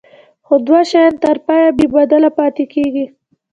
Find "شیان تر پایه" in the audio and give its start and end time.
0.89-1.67